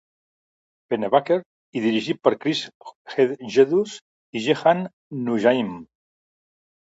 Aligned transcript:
Pennebaker 0.93 1.35
i 1.79 1.81
dirigit 1.83 2.19
per 2.27 2.31
Chris 2.45 2.61
Hegedus 3.13 3.93
i 4.39 4.43
Jehane 4.47 5.21
Noujaim. 5.27 5.71